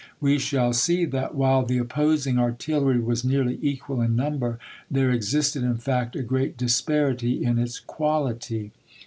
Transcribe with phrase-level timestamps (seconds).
[0.19, 4.57] We shall see that while the opposing artillery was nearly equal in number,
[4.89, 8.71] there existed, in fact, a great disparity in its quality.